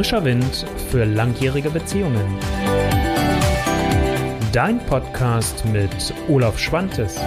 Frischer 0.00 0.24
Wind 0.24 0.64
für 0.90 1.04
langjährige 1.04 1.68
Beziehungen. 1.68 2.38
Dein 4.50 4.78
Podcast 4.86 5.62
mit 5.66 5.90
Olaf 6.26 6.58
Schwantes. 6.58 7.20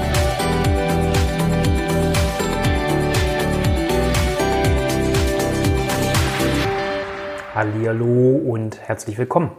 Hallo 7.53 8.37
und 8.37 8.79
herzlich 8.81 9.19
willkommen. 9.19 9.51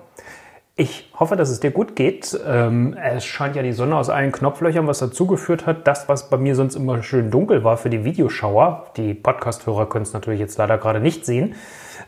Ich 0.77 1.09
hoffe, 1.14 1.36
dass 1.36 1.50
es 1.50 1.61
dir 1.61 1.70
gut 1.70 1.95
geht. 1.95 2.36
Ähm, 2.45 2.96
es 3.00 3.25
scheint 3.25 3.54
ja 3.54 3.62
die 3.62 3.72
Sonne 3.72 3.95
aus 3.96 4.11
allen 4.11 4.32
Knopflöchern, 4.32 4.89
was 4.89 4.98
dazu 4.98 5.25
geführt 5.29 5.66
hat, 5.66 5.86
das, 5.86 6.08
was 6.08 6.30
bei 6.30 6.36
mir 6.36 6.57
sonst 6.57 6.75
immer 6.75 7.00
schön 7.04 7.30
dunkel 7.30 7.62
war 7.62 7.77
für 7.77 7.90
die 7.90 8.04
Videoschauer. 8.04 8.86
Die 8.96 9.14
Podcast-Hörer 9.14 9.89
können 9.89 10.02
es 10.02 10.12
natürlich 10.12 10.40
jetzt 10.40 10.58
leider 10.58 10.76
gerade 10.76 10.98
nicht 10.98 11.25
sehen. 11.26 11.54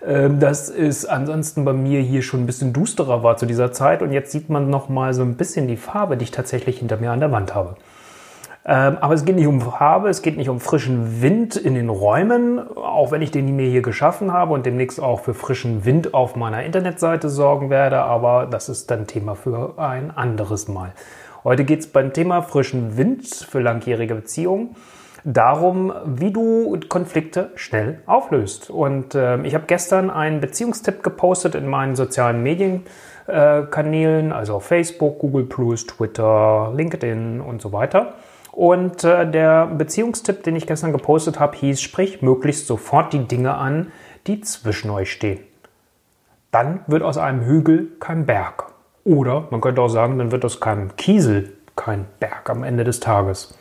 Ähm, 0.05 0.41
dass 0.41 0.69
es 0.69 1.07
ansonsten 1.07 1.65
bei 1.65 1.73
mir 1.73 2.01
hier 2.01 2.23
schon 2.23 2.43
ein 2.43 2.47
bisschen 2.47 2.73
dusterer 2.73 3.23
war 3.23 3.37
zu 3.37 3.47
dieser 3.47 3.71
Zeit 3.71 4.03
und 4.03 4.11
jetzt 4.11 4.33
sieht 4.33 4.51
man 4.51 4.69
noch 4.69 4.89
mal 4.89 5.15
so 5.15 5.23
ein 5.23 5.37
bisschen 5.37 5.69
die 5.69 5.77
Farbe, 5.77 6.17
die 6.17 6.25
ich 6.25 6.33
tatsächlich 6.33 6.81
hinter 6.81 6.97
mir 6.97 7.13
an 7.13 7.21
der 7.21 7.31
Wand 7.31 7.55
habe. 7.55 7.77
Ähm, 8.69 8.99
aber 9.01 9.15
es 9.15 9.25
geht 9.25 9.37
nicht 9.37 9.47
um 9.47 9.61
Farbe, 9.61 10.09
es 10.09 10.23
geht 10.23 10.37
nicht 10.37 10.49
um 10.49 10.59
frischen 10.59 11.23
Wind 11.23 11.55
in 11.55 11.75
den 11.75 11.89
Räumen, 11.89 12.59
auch 12.77 13.13
wenn 13.13 13.23
ich 13.23 13.31
den 13.31 13.55
mir 13.55 13.69
hier 13.69 13.83
geschaffen 13.83 14.33
habe 14.33 14.55
und 14.55 14.67
demnächst 14.67 15.01
auch 15.01 15.21
für 15.21 15.35
frischen 15.35 15.85
Wind 15.85 16.15
auf 16.15 16.35
meiner 16.35 16.65
Internetseite 16.65 17.29
sorgen 17.29 17.71
werde, 17.71 17.99
aber 18.03 18.47
das 18.47 18.69
ist 18.69 18.91
dann 18.91 19.07
Thema 19.07 19.37
für 19.37 19.79
ein 19.79 20.11
anderes 20.11 20.67
Mal. 20.67 20.93
Heute 21.45 21.65
geht 21.65 21.79
es 21.81 21.87
beim 21.87 22.13
Thema 22.13 22.43
frischen 22.43 22.97
Wind 22.97 23.27
für 23.27 23.61
langjährige 23.61 24.17
Beziehungen 24.17 24.75
darum, 25.23 25.93
wie 26.05 26.33
du 26.33 26.77
Konflikte 26.89 27.51
schnell 27.55 28.01
auflöst. 28.07 28.71
Und 28.71 29.15
äh, 29.15 29.41
ich 29.43 29.55
habe 29.55 29.65
gestern 29.69 30.11
einen 30.11 30.41
Beziehungstipp 30.41 31.05
gepostet 31.05 31.55
in 31.55 31.69
meinen 31.69 31.95
sozialen 31.95 32.43
Medienkanälen, 32.43 34.31
äh, 34.31 34.35
also 34.35 34.57
auf 34.57 34.65
Facebook, 34.65 35.21
Google 35.21 35.49
Twitter, 35.49 36.73
LinkedIn 36.75 37.41
und 37.41 37.63
so 37.63 37.73
weiter. 37.73 38.15
Und 38.57 39.05
äh, 39.05 39.31
der 39.31 39.67
Beziehungstipp, 39.67 40.43
den 40.43 40.57
ich 40.57 40.67
gestern 40.67 40.91
gepostet 40.91 41.39
habe, 41.39 41.55
hieß, 41.59 41.79
sprich 41.79 42.23
möglichst 42.23 42.67
sofort 42.67 43.13
die 43.13 43.29
Dinge 43.29 43.55
an, 43.55 43.93
die 44.27 44.41
zwischen 44.41 44.91
euch 44.91 45.13
stehen. 45.13 45.41
Dann 46.53 46.81
wird 46.87 47.03
aus 47.03 47.19
einem 47.19 47.45
Hügel 47.45 47.89
kein 48.01 48.25
Berg. 48.25 48.65
Oder 49.05 49.47
man 49.51 49.61
könnte 49.61 49.83
auch 49.83 49.89
sagen, 49.89 50.17
dann 50.17 50.33
wird 50.33 50.43
aus 50.43 50.59
keinem 50.59 50.97
Kiesel 50.97 51.53
kein 51.77 52.07
Berg 52.19 52.49
am 52.49 52.65
Ende 52.65 52.85
des 52.85 52.99
Tages. 52.99 53.59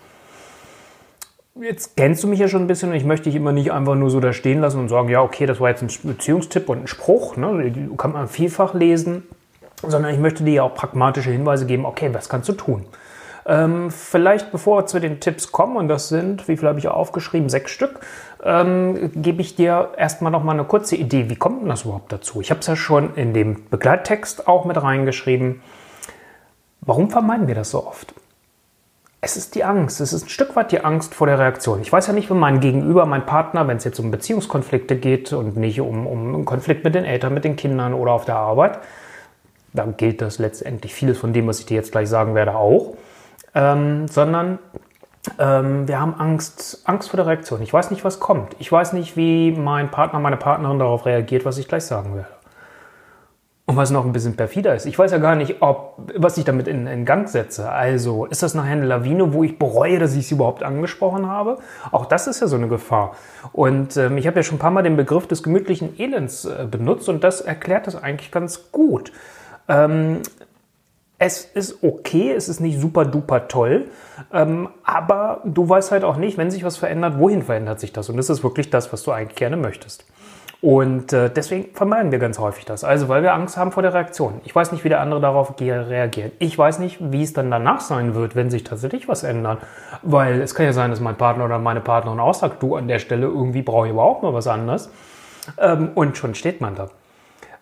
Jetzt 1.60 1.98
kennst 1.98 2.24
du 2.24 2.30
mich 2.30 2.40
ja 2.40 2.48
schon 2.48 2.62
ein 2.62 2.68
bisschen 2.68 2.92
und 2.92 2.96
ich 2.96 3.04
möchte 3.04 3.26
dich 3.26 3.36
immer 3.36 3.52
nicht 3.52 3.74
einfach 3.74 3.96
nur 3.96 4.10
so 4.10 4.22
da 4.22 4.32
stehen 4.32 4.62
lassen 4.62 4.80
und 4.80 4.88
sagen, 4.88 5.10
ja, 5.10 5.22
okay, 5.22 5.46
das 5.46 5.60
war 5.60 5.72
jetzt 5.72 5.84
ein 5.84 5.90
Beziehungstipp 6.04 6.70
und 6.70 6.84
ein 6.84 6.88
Spruch, 6.88 7.36
ne? 7.36 7.90
kann 7.98 8.14
man 8.14 8.30
vielfach 8.30 8.74
lesen, 8.74 9.24
sondern 9.86 10.14
ich 10.14 10.22
möchte 10.22 10.46
dir 10.46 10.54
ja 10.54 10.64
auch 10.64 10.74
pragmatische 10.74 11.32
Hinweise 11.32 11.66
geben, 11.66 11.86
okay, 11.86 12.14
was 12.14 12.30
kannst 12.30 12.48
du 12.48 12.54
tun? 12.54 12.86
Ähm, 13.48 13.92
vielleicht 13.92 14.52
bevor 14.52 14.82
wir 14.82 14.86
zu 14.88 15.00
den 15.00 15.20
Tipps 15.20 15.52
kommen, 15.52 15.78
und 15.78 15.88
das 15.88 16.10
sind, 16.10 16.48
wie 16.48 16.58
viel 16.58 16.68
habe 16.68 16.80
ich 16.80 16.88
aufgeschrieben, 16.88 17.48
sechs 17.48 17.72
Stück, 17.72 18.00
ähm, 18.44 19.12
gebe 19.14 19.42
ich 19.42 19.56
dir 19.56 19.92
erstmal 19.98 20.32
noch 20.32 20.44
mal 20.44 20.54
eine 20.54 20.64
kurze 20.64 20.96
Idee, 20.96 21.30
wie 21.30 21.36
kommt 21.36 21.62
denn 21.62 21.70
das 21.70 21.84
überhaupt 21.84 22.12
dazu? 22.12 22.42
Ich 22.42 22.50
habe 22.50 22.62
es 22.62 22.68
ja 22.68 22.76
schon 22.76 23.14
in 23.16 23.34
dem 23.34 23.70
Begleittext 23.70 24.48
auch 24.48 24.66
mit 24.66 24.82
reingeschrieben. 24.82 25.62
Warum 26.82 27.12
vermeiden 27.12 27.48
wir 27.48 27.56
das 27.56 27.72
so 27.72 27.86
oft? 27.86 28.16
Es 29.22 29.38
ist 29.38 29.56
die 29.56 29.64
Angst, 29.64 30.02
es 30.02 30.14
ist 30.14 30.26
ein 30.26 30.30
Stück 30.30 30.56
weit 30.56 30.72
die 30.72 30.84
Angst 30.84 31.14
vor 31.16 31.26
der 31.26 31.40
Reaktion. 31.40 31.82
Ich 31.82 31.92
weiß 31.92 32.08
ja 32.08 32.14
nicht, 32.14 32.30
wenn 32.30 32.38
mein 32.38 32.60
Gegenüber, 32.60 33.06
mein 33.06 33.26
Partner, 33.26 33.68
wenn 33.68 33.78
es 33.78 33.84
jetzt 33.84 34.00
um 34.00 34.12
Beziehungskonflikte 34.12 34.96
geht 34.96 35.34
und 35.34 35.56
nicht 35.56 35.82
um, 35.82 36.06
um 36.06 36.34
einen 36.34 36.46
Konflikt 36.46 36.84
mit 36.84 36.94
den 36.94 37.06
Eltern, 37.06 37.34
mit 37.34 37.44
den 37.44 37.56
Kindern 37.56 37.94
oder 37.94 38.12
auf 38.12 38.26
der 38.26 38.36
Arbeit, 38.36 38.80
dann 39.74 39.98
gilt 39.98 40.22
das 40.22 40.40
letztendlich 40.40 40.94
vieles 40.94 41.18
von 41.18 41.34
dem, 41.34 41.48
was 41.48 41.60
ich 41.60 41.66
dir 41.66 41.76
jetzt 41.76 41.92
gleich 41.92 42.08
sagen 42.10 42.36
werde, 42.36 42.56
auch 42.56 42.96
ähm, 43.56 44.08
sondern 44.08 44.60
ähm, 45.40 45.88
wir 45.88 46.00
haben 46.00 46.14
Angst, 46.16 46.82
Angst 46.86 47.10
vor 47.10 47.18
der 47.18 47.26
Reaktion. 47.26 47.62
Ich 47.62 47.74
weiß 47.74 47.90
nicht, 47.90 48.04
was 48.04 48.20
kommt. 48.20 48.56
Ich 48.60 48.72
weiß 48.72 48.94
nicht, 48.94 49.18
wie 49.18 49.52
mein 49.52 49.90
Partner, 49.90 50.20
meine 50.20 50.38
Partnerin 50.38 50.78
darauf 50.78 51.06
reagiert, 51.06 51.46
was 51.46 51.58
ich 51.58 51.68
gleich 51.68 51.86
sagen 51.86 52.16
werde. 52.16 52.30
Und 53.68 53.78
was 53.78 53.90
noch 53.90 54.06
ein 54.06 54.14
bisschen 54.14 54.36
perfider 54.36 54.76
ist, 54.76 54.86
ich 54.86 55.00
weiß 55.00 55.12
ja 55.12 55.18
gar 55.18 55.36
nicht, 55.36 55.64
ob, 55.64 55.98
was 56.16 56.38
ich 56.38 56.46
damit 56.46 56.68
in, 56.68 56.86
in 56.86 57.04
Gang 57.04 57.28
setze. 57.28 57.72
Also, 57.72 58.26
ist 58.26 58.44
das 58.44 58.54
nachher 58.54 58.74
eine 58.74 58.86
Lawine, 58.86 59.34
wo 59.34 59.44
ich 59.44 59.58
bereue, 59.58 59.98
dass 59.98 60.16
ich 60.16 60.28
sie 60.28 60.36
überhaupt 60.36 60.62
angesprochen 60.62 61.28
habe? 61.28 61.58
Auch 61.92 62.06
das 62.06 62.28
ist 62.28 62.42
ja 62.42 62.48
so 62.48 62.58
eine 62.58 62.68
Gefahr. 62.68 63.16
Und 63.54 63.98
ähm, 63.98 64.20
ich 64.20 64.28
habe 64.28 64.38
ja 64.38 64.44
schon 64.44 64.58
ein 64.58 64.60
paar 64.60 64.70
Mal 64.70 64.84
den 64.84 64.98
Begriff 64.98 65.26
des 65.26 65.42
gemütlichen 65.42 66.00
Elends 66.00 66.46
äh, 66.46 66.68
benutzt 66.70 67.10
und 67.10 67.24
das 67.24 67.42
erklärt 67.42 67.88
das 67.88 67.96
eigentlich 67.96 68.30
ganz 68.30 68.72
gut. 68.72 69.12
Ähm, 69.68 70.22
es 71.18 71.46
ist 71.46 71.84
okay, 71.84 72.32
es 72.32 72.50
ist 72.50 72.60
nicht 72.60 72.80
super 72.80 73.06
duper 73.06 73.48
toll, 73.48 73.86
ähm, 74.34 74.70
aber 74.84 75.42
du 75.46 75.68
weißt 75.68 75.92
halt 75.92 76.04
auch 76.04 76.18
nicht, 76.18 76.38
wenn 76.38 76.52
sich 76.52 76.64
was 76.64 76.78
verändert, 76.78 77.20
wohin 77.20 77.42
verändert 77.42 77.80
sich 77.80 77.94
das? 77.94 78.10
Und 78.10 78.18
das 78.18 78.30
ist 78.30 78.44
wirklich 78.44 78.70
das, 78.70 78.92
was 78.92 79.04
du 79.04 79.12
eigentlich 79.12 79.38
gerne 79.38 79.58
möchtest. 79.58 80.06
Und 80.62 81.14
äh, 81.14 81.30
deswegen 81.30 81.76
vermeiden 81.76 82.12
wir 82.12 82.18
ganz 82.18 82.40
häufig 82.40 82.66
das. 82.66 82.84
Also, 82.84 83.08
weil 83.08 83.22
wir 83.22 83.34
Angst 83.34 83.56
haben 83.56 83.72
vor 83.72 83.84
der 83.84 83.94
Reaktion. 83.94 84.42
Ich 84.46 84.56
weiß 84.56 84.72
nicht, 84.72 84.84
wie 84.84 84.90
der 84.90 85.00
andere 85.00 85.22
darauf 85.22 85.54
reagiert. 85.60 86.34
Ich 86.40 86.58
weiß 86.58 86.80
nicht, 86.80 86.98
wie 87.00 87.22
es 87.22 87.34
dann 87.34 87.52
danach 87.52 87.82
sein 87.82 88.16
wird, 88.16 88.36
wenn 88.36 88.50
sich 88.50 88.64
tatsächlich 88.64 89.08
was 89.08 89.24
ändert. 89.24 89.60
Weil 90.02 90.42
es 90.42 90.56
kann 90.56 90.66
ja 90.66 90.74
sein, 90.74 90.90
dass 90.90 91.00
mein 91.00 91.18
Partner 91.18 91.46
oder 91.46 91.60
meine 91.60 91.82
Partnerin 91.82 92.20
auch 92.20 92.34
sagt, 92.34 92.64
du 92.64 92.76
an 92.76 92.88
der 92.88 92.98
Stelle 93.00 93.28
irgendwie 93.28 93.62
brauche 93.62 93.86
ich 93.86 93.94
überhaupt 93.94 94.24
mal 94.24 94.34
was 94.34 94.48
anderes. 94.48 94.90
Ähm, 95.60 95.90
und 95.94 96.18
schon 96.18 96.34
steht 96.34 96.62
man 96.62 96.74
da. 96.74 96.90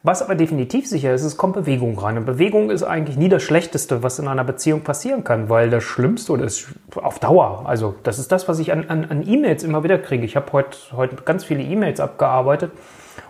Was 0.06 0.22
aber 0.22 0.36
definitiv 0.36 0.86
sicher 0.86 1.14
ist, 1.14 1.24
es 1.24 1.38
kommt 1.38 1.54
Bewegung 1.54 1.98
rein. 1.98 2.18
Und 2.18 2.26
Bewegung 2.26 2.72
ist 2.72 2.84
eigentlich 2.84 3.16
nie 3.16 3.30
das 3.30 3.42
Schlechteste, 3.42 4.04
was 4.04 4.20
in 4.20 4.28
einer 4.28 4.44
Beziehung 4.44 4.82
passieren 4.82 5.24
kann, 5.24 5.48
weil 5.48 5.70
das 5.70 5.86
Schlimmste 5.86 6.34
oder 6.34 6.44
ist 6.44 6.68
auf 7.02 7.20
Dauer. 7.20 7.64
Also 7.64 7.96
das 8.04 8.20
ist 8.20 8.30
das, 8.30 8.50
was 8.50 8.60
ich 8.60 8.74
an, 8.74 8.90
an, 8.90 9.06
an 9.06 9.26
E-Mails 9.26 9.64
immer 9.64 9.86
wieder 9.86 9.98
kriege. 9.98 10.26
Ich 10.26 10.36
habe 10.36 10.52
heute 10.52 10.78
heut 10.92 11.26
ganz 11.26 11.46
viele 11.46 11.64
E-Mails 11.64 12.02
abgearbeitet, 12.02 12.74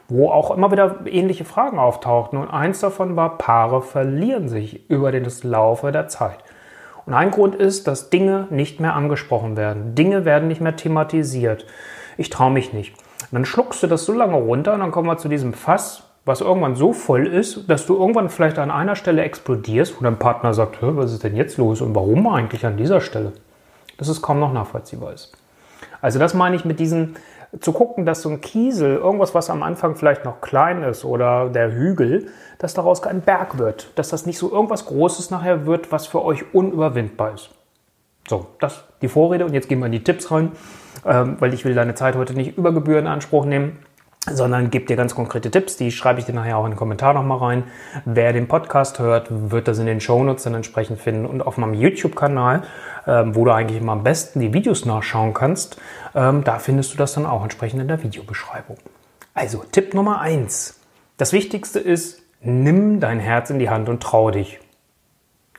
wo 0.10 0.32
auch 0.32 0.50
immer 0.50 0.72
wieder 0.72 1.02
ähnliche 1.06 1.46
Fragen 1.46 1.78
auftauchten. 1.78 2.40
Und 2.40 2.48
eins 2.48 2.80
davon 2.80 3.16
war, 3.16 3.38
Paare 3.38 3.84
verlieren 3.84 4.50
sich 4.50 4.90
über 4.90 5.12
den 5.12 5.28
Laufe 5.44 5.92
der 5.92 6.08
Zeit. 6.08 6.40
Und 7.06 7.14
ein 7.14 7.30
Grund 7.30 7.54
ist, 7.54 7.86
dass 7.86 8.10
Dinge 8.10 8.48
nicht 8.50 8.80
mehr 8.80 8.96
angesprochen 8.96 9.58
werden. 9.58 9.94
Dinge 9.94 10.26
werden 10.26 10.48
nicht 10.48 10.62
mehr 10.62 10.76
thematisiert. 10.76 11.68
Ich 12.18 12.32
traue 12.32 12.50
mich 12.50 12.74
nicht. 12.74 12.96
Und 12.96 13.34
dann 13.34 13.46
schluckst 13.46 13.84
du 13.84 13.88
das 13.88 14.06
so 14.06 14.14
lange 14.14 14.38
runter 14.38 14.74
und 14.74 14.80
dann 14.80 14.90
kommen 14.90 15.08
wir 15.08 15.18
zu 15.18 15.30
diesem 15.30 15.54
Fass, 15.54 16.10
was 16.26 16.42
irgendwann 16.42 16.76
so 16.76 16.94
voll 16.94 17.28
ist, 17.28 17.70
dass 17.70 17.86
du 17.86 17.98
irgendwann 17.98 18.30
vielleicht 18.30 18.58
an 18.58 18.72
einer 18.72 18.96
Stelle 18.96 19.24
explodierst, 19.24 20.00
wo 20.00 20.04
dein 20.04 20.18
Partner 20.18 20.54
sagt, 20.54 20.78
was 20.82 21.12
ist 21.12 21.24
denn 21.24 21.36
jetzt 21.36 21.58
los 21.58 21.82
und 21.82 21.94
warum 21.96 22.28
eigentlich 22.28 22.66
an 22.66 22.78
dieser 22.78 23.02
Stelle? 23.02 23.34
Dass 23.98 24.08
es 24.08 24.22
kaum 24.22 24.40
noch 24.40 24.54
nachvollziehbar 24.54 25.14
ist. 25.14 25.34
Also 26.02 26.20
das 26.20 26.34
meine 26.34 26.56
ich 26.56 26.66
mit 26.66 26.80
diesem, 26.80 27.16
zu 27.60 27.72
gucken, 27.72 28.06
dass 28.06 28.22
so 28.22 28.30
ein 28.30 28.42
Kiesel, 28.42 28.96
irgendwas, 28.96 29.36
was 29.36 29.50
am 29.50 29.64
Anfang 29.64 29.96
vielleicht 29.96 30.26
noch 30.26 30.42
klein 30.42 30.82
ist 30.84 31.06
oder 31.06 31.50
der 31.50 31.72
Hügel, 31.74 32.28
dass 32.58 32.74
daraus 32.74 33.02
kein 33.02 33.22
Berg 33.22 33.58
wird. 33.58 33.92
Dass 33.96 34.10
das 34.10 34.26
nicht 34.26 34.38
so 34.38 34.52
irgendwas 34.52 34.86
Großes 34.86 35.30
nachher 35.30 35.66
wird, 35.66 35.92
was 35.92 36.08
für 36.08 36.24
euch 36.24 36.54
unüberwindbar 36.54 37.34
ist. 37.34 37.50
So, 38.28 38.48
das 38.60 38.86
die 39.02 39.10
Vorrede 39.10 39.46
und 39.46 39.54
jetzt 39.54 39.68
gehen 39.68 39.80
wir 39.80 39.86
in 39.88 39.92
die 39.92 40.04
Tipps 40.04 40.32
rein, 40.32 40.54
ähm, 41.06 41.36
weil 41.40 41.54
ich 41.54 41.66
will 41.66 41.76
deine 41.76 41.94
Zeit 41.94 42.16
heute 42.16 42.34
nicht 42.34 42.58
über 42.58 42.72
Gebühren 42.72 43.06
in 43.06 43.08
Anspruch 43.08 43.44
nehmen 43.44 43.78
sondern 44.32 44.70
gebe 44.70 44.86
dir 44.86 44.96
ganz 44.96 45.16
konkrete 45.16 45.52
Tipps, 45.52 45.76
die 45.76 45.92
schreibe 45.92 46.20
ich 46.20 46.26
dir 46.26 46.34
nachher 46.34 46.58
auch 46.58 46.66
in 46.66 46.72
den 46.72 46.78
Kommentar 46.78 47.14
nochmal 47.14 47.40
rein. 47.40 47.64
Wer 48.06 48.32
den 48.32 48.48
Podcast 48.48 49.00
hört, 49.00 49.28
wird 49.30 49.68
das 49.68 49.80
in 49.80 49.86
den 49.86 50.00
Shownotes 50.00 50.44
dann 50.44 50.56
entsprechend 50.56 51.00
finden 51.00 51.26
und 51.26 51.42
auf 51.42 51.58
meinem 51.58 51.74
YouTube-Kanal, 51.74 52.64
ähm, 53.06 53.36
wo 53.36 53.44
du 53.44 53.52
eigentlich 53.52 53.82
immer 53.82 53.92
am 53.92 54.04
besten 54.04 54.40
die 54.40 54.54
Videos 54.54 54.86
nachschauen 54.86 55.34
kannst, 55.34 55.78
ähm, 56.16 56.44
da 56.44 56.60
findest 56.60 56.94
du 56.94 56.98
das 56.98 57.14
dann 57.14 57.26
auch 57.26 57.44
entsprechend 57.44 57.82
in 57.82 57.88
der 57.88 58.02
Videobeschreibung. 58.02 58.78
Also 59.34 59.64
Tipp 59.72 59.94
Nummer 59.94 60.22
eins: 60.22 60.80
Das 61.18 61.34
Wichtigste 61.34 61.80
ist, 61.80 62.22
nimm 62.40 63.00
dein 63.02 63.20
Herz 63.20 63.50
in 63.50 63.60
die 63.60 63.70
Hand 63.70 63.90
und 63.90 64.02
trau 64.02 64.32
dich. 64.32 64.60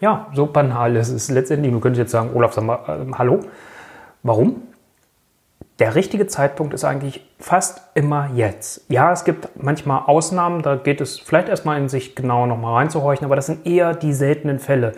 Ja, 0.01 0.27
so 0.33 0.47
banal 0.47 0.97
ist 0.97 1.11
es 1.11 1.31
letztendlich. 1.31 1.73
Du 1.73 1.81
könntest 1.81 1.99
jetzt 1.99 2.13
sagen, 2.13 2.31
Olaf, 2.35 2.55
sag 2.55 2.65
mal, 2.65 2.79
äh, 2.89 3.13
hallo. 3.15 3.41
Warum? 4.23 4.63
Der 5.79 5.95
richtige 5.95 6.27
Zeitpunkt 6.27 6.73
ist 6.73 6.85
eigentlich 6.85 7.29
fast 7.39 7.83
immer 7.95 8.31
jetzt. 8.35 8.85
Ja, 8.89 9.13
es 9.13 9.25
gibt 9.25 9.49
manchmal 9.61 10.03
Ausnahmen, 10.07 10.63
da 10.63 10.77
geht 10.77 11.01
es 11.01 11.19
vielleicht 11.19 11.49
erstmal 11.49 11.79
in 11.79 11.89
sich 11.89 12.15
genau 12.15 12.47
nochmal 12.47 12.75
reinzuhorchen, 12.75 13.25
aber 13.25 13.37
das 13.37 13.47
sind 13.47 13.67
eher 13.67 13.95
die 13.95 14.13
seltenen 14.13 14.61
Fälle. 14.61 14.93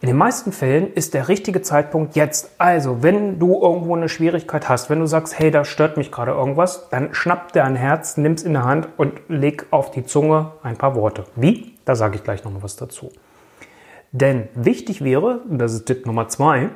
In 0.00 0.08
den 0.08 0.16
meisten 0.16 0.50
Fällen 0.50 0.92
ist 0.92 1.14
der 1.14 1.28
richtige 1.28 1.62
Zeitpunkt 1.62 2.16
jetzt. 2.16 2.56
Also, 2.58 3.04
wenn 3.04 3.38
du 3.38 3.62
irgendwo 3.62 3.94
eine 3.94 4.08
Schwierigkeit 4.08 4.68
hast, 4.68 4.90
wenn 4.90 4.98
du 4.98 5.06
sagst, 5.06 5.38
hey, 5.38 5.52
da 5.52 5.64
stört 5.64 5.96
mich 5.96 6.10
gerade 6.10 6.32
irgendwas, 6.32 6.88
dann 6.90 7.14
schnapp 7.14 7.52
dir 7.52 7.64
ein 7.64 7.76
Herz, 7.76 8.16
nimm 8.16 8.32
es 8.32 8.42
in 8.42 8.54
der 8.54 8.64
Hand 8.64 8.88
und 8.96 9.20
leg 9.28 9.66
auf 9.70 9.92
die 9.92 10.04
Zunge 10.04 10.52
ein 10.64 10.76
paar 10.76 10.96
Worte. 10.96 11.24
Wie? 11.36 11.74
Da 11.84 11.94
sage 11.94 12.16
ich 12.16 12.24
gleich 12.24 12.42
nochmal 12.42 12.64
was 12.64 12.74
dazu. 12.74 13.12
Denn 14.10 14.48
wichtig 14.54 15.04
wäre, 15.04 15.40
und 15.48 15.58
das 15.58 15.72
ist 15.72 15.86
Tipp 15.86 16.04
Nummer 16.04 16.26
zwei, 16.26 16.70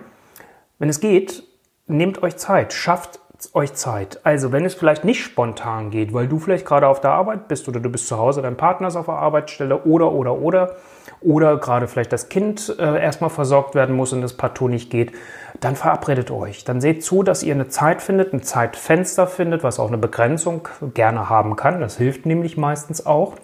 wenn 0.78 0.88
es 0.88 1.00
geht, 1.00 1.42
nehmt 1.86 2.22
euch 2.22 2.36
Zeit, 2.36 2.72
schafft 2.72 3.20
euch 3.52 3.74
Zeit. 3.74 4.20
Also, 4.24 4.52
wenn 4.52 4.64
es 4.64 4.74
vielleicht 4.74 5.04
nicht 5.04 5.22
spontan 5.22 5.90
geht, 5.90 6.14
weil 6.14 6.26
du 6.26 6.38
vielleicht 6.38 6.64
gerade 6.64 6.88
auf 6.88 7.00
der 7.00 7.10
Arbeit 7.12 7.48
bist 7.48 7.68
oder 7.68 7.80
du 7.80 7.90
bist 7.90 8.08
zu 8.08 8.18
Hause, 8.18 8.42
dein 8.42 8.56
Partner 8.56 8.88
ist 8.88 8.96
auf 8.96 9.06
der 9.06 9.16
Arbeitsstelle 9.16 9.82
oder, 9.84 10.12
oder, 10.12 10.38
oder, 10.38 10.76
oder 11.20 11.58
gerade 11.58 11.86
vielleicht 11.86 12.12
das 12.12 12.28
Kind 12.28 12.74
äh, 12.78 13.02
erstmal 13.02 13.30
versorgt 13.30 13.74
werden 13.74 13.94
muss 13.94 14.12
und 14.12 14.22
das 14.22 14.34
partout 14.34 14.68
nicht 14.68 14.90
geht, 14.90 15.12
dann 15.60 15.76
verabredet 15.76 16.30
euch. 16.30 16.64
Dann 16.64 16.80
seht 16.80 17.04
zu, 17.04 17.22
dass 17.22 17.42
ihr 17.42 17.54
eine 17.54 17.68
Zeit 17.68 18.02
findet, 18.02 18.32
ein 18.32 18.42
Zeitfenster 18.42 19.26
findet, 19.26 19.62
was 19.62 19.78
auch 19.78 19.88
eine 19.88 19.98
Begrenzung 19.98 20.68
gerne 20.94 21.28
haben 21.28 21.56
kann. 21.56 21.80
Das 21.80 21.96
hilft 21.96 22.26
nämlich 22.26 22.56
meistens 22.56 23.04
auch. 23.04 23.34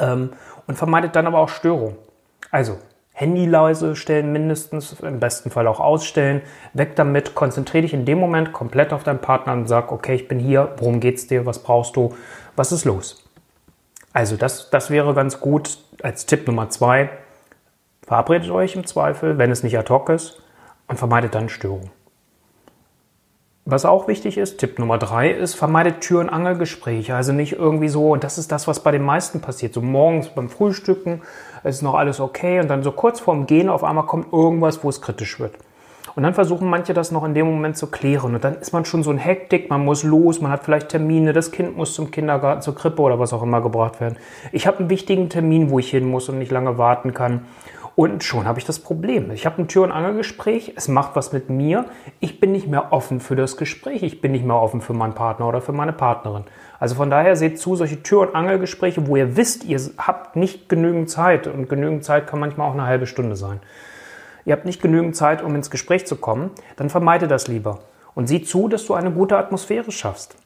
Ähm, 0.00 0.30
und 0.66 0.76
vermeidet 0.76 1.14
dann 1.14 1.26
aber 1.26 1.38
auch 1.38 1.50
Störung. 1.50 1.96
Also, 2.50 2.78
Handy 3.16 3.46
leise 3.46 3.94
stellen 3.94 4.32
mindestens, 4.32 4.92
im 5.00 5.20
besten 5.20 5.48
Fall 5.48 5.68
auch 5.68 5.78
ausstellen. 5.78 6.42
Weg 6.72 6.96
damit, 6.96 7.36
konzentriere 7.36 7.82
dich 7.82 7.94
in 7.94 8.04
dem 8.04 8.18
Moment 8.18 8.52
komplett 8.52 8.92
auf 8.92 9.04
deinen 9.04 9.20
Partner 9.20 9.52
und 9.52 9.68
sag, 9.68 9.92
okay, 9.92 10.16
ich 10.16 10.26
bin 10.26 10.40
hier, 10.40 10.74
worum 10.78 10.98
geht's 10.98 11.28
dir, 11.28 11.46
was 11.46 11.60
brauchst 11.60 11.94
du, 11.94 12.12
was 12.56 12.72
ist 12.72 12.84
los? 12.84 13.24
Also 14.12 14.36
das, 14.36 14.68
das 14.70 14.90
wäre 14.90 15.14
ganz 15.14 15.38
gut 15.38 15.78
als 16.02 16.26
Tipp 16.26 16.48
Nummer 16.48 16.70
zwei. 16.70 17.08
Verabredet 18.04 18.50
euch 18.50 18.74
im 18.74 18.84
Zweifel, 18.84 19.38
wenn 19.38 19.52
es 19.52 19.62
nicht 19.62 19.78
ad 19.78 19.92
hoc 19.92 20.08
ist, 20.08 20.42
und 20.88 20.98
vermeidet 20.98 21.36
dann 21.36 21.48
Störungen. 21.48 21.90
Was 23.66 23.86
auch 23.86 24.08
wichtig 24.08 24.36
ist, 24.36 24.58
Tipp 24.58 24.78
Nummer 24.78 24.98
drei 24.98 25.30
ist, 25.30 25.54
vermeidet 25.54 26.02
Tür- 26.02 26.20
und 26.20 26.28
Angelgespräche. 26.28 27.14
Also 27.14 27.32
nicht 27.32 27.54
irgendwie 27.54 27.88
so, 27.88 28.10
und 28.10 28.22
das 28.22 28.36
ist 28.36 28.52
das, 28.52 28.68
was 28.68 28.80
bei 28.80 28.90
den 28.90 29.02
meisten 29.02 29.40
passiert. 29.40 29.72
So 29.72 29.80
morgens 29.80 30.28
beim 30.28 30.50
Frühstücken 30.50 31.22
ist 31.62 31.80
noch 31.80 31.94
alles 31.94 32.20
okay 32.20 32.60
und 32.60 32.68
dann 32.68 32.82
so 32.82 32.92
kurz 32.92 33.20
vorm 33.20 33.46
Gehen 33.46 33.70
auf 33.70 33.82
einmal 33.82 34.04
kommt 34.04 34.30
irgendwas, 34.34 34.84
wo 34.84 34.90
es 34.90 35.00
kritisch 35.00 35.40
wird. 35.40 35.54
Und 36.14 36.24
dann 36.24 36.34
versuchen 36.34 36.68
manche 36.68 36.92
das 36.92 37.10
noch 37.10 37.24
in 37.24 37.32
dem 37.32 37.46
Moment 37.46 37.78
zu 37.78 37.86
klären. 37.86 38.34
Und 38.34 38.44
dann 38.44 38.56
ist 38.56 38.74
man 38.74 38.84
schon 38.84 39.02
so 39.02 39.10
in 39.10 39.16
Hektik, 39.16 39.70
man 39.70 39.82
muss 39.82 40.02
los, 40.02 40.42
man 40.42 40.52
hat 40.52 40.62
vielleicht 40.62 40.90
Termine, 40.90 41.32
das 41.32 41.50
Kind 41.50 41.74
muss 41.74 41.94
zum 41.94 42.10
Kindergarten, 42.10 42.60
zur 42.60 42.74
Krippe 42.74 43.00
oder 43.00 43.18
was 43.18 43.32
auch 43.32 43.42
immer 43.42 43.62
gebracht 43.62 43.98
werden. 43.98 44.18
Ich 44.52 44.66
habe 44.66 44.80
einen 44.80 44.90
wichtigen 44.90 45.30
Termin, 45.30 45.70
wo 45.70 45.78
ich 45.78 45.90
hin 45.90 46.04
muss 46.04 46.28
und 46.28 46.38
nicht 46.38 46.52
lange 46.52 46.76
warten 46.76 47.14
kann. 47.14 47.46
Und 47.96 48.24
schon 48.24 48.46
habe 48.46 48.58
ich 48.58 48.64
das 48.64 48.80
Problem. 48.80 49.30
Ich 49.30 49.46
habe 49.46 49.62
ein 49.62 49.68
Tür- 49.68 49.84
und 49.84 49.92
Angelgespräch, 49.92 50.72
es 50.74 50.88
macht 50.88 51.14
was 51.14 51.32
mit 51.32 51.48
mir. 51.48 51.84
Ich 52.18 52.40
bin 52.40 52.50
nicht 52.50 52.66
mehr 52.66 52.92
offen 52.92 53.20
für 53.20 53.36
das 53.36 53.56
Gespräch, 53.56 54.02
ich 54.02 54.20
bin 54.20 54.32
nicht 54.32 54.44
mehr 54.44 54.56
offen 54.56 54.80
für 54.80 54.94
meinen 54.94 55.14
Partner 55.14 55.46
oder 55.46 55.60
für 55.60 55.72
meine 55.72 55.92
Partnerin. 55.92 56.44
Also 56.80 56.96
von 56.96 57.08
daher 57.08 57.36
seht 57.36 57.60
zu, 57.60 57.76
solche 57.76 58.02
Tür- 58.02 58.22
und 58.22 58.34
Angelgespräche, 58.34 59.06
wo 59.06 59.14
ihr 59.14 59.36
wisst, 59.36 59.64
ihr 59.64 59.80
habt 59.96 60.34
nicht 60.34 60.68
genügend 60.68 61.08
Zeit 61.08 61.46
und 61.46 61.68
genügend 61.68 62.02
Zeit 62.04 62.26
kann 62.26 62.40
manchmal 62.40 62.68
auch 62.68 62.74
eine 62.74 62.86
halbe 62.86 63.06
Stunde 63.06 63.36
sein. 63.36 63.60
Ihr 64.44 64.54
habt 64.54 64.64
nicht 64.64 64.82
genügend 64.82 65.14
Zeit, 65.14 65.42
um 65.42 65.54
ins 65.54 65.70
Gespräch 65.70 66.06
zu 66.06 66.16
kommen, 66.16 66.50
dann 66.76 66.90
vermeide 66.90 67.28
das 67.28 67.46
lieber 67.46 67.78
und 68.14 68.26
sieh 68.26 68.42
zu, 68.42 68.68
dass 68.68 68.86
du 68.86 68.94
eine 68.94 69.12
gute 69.12 69.38
Atmosphäre 69.38 69.92
schaffst. 69.92 70.36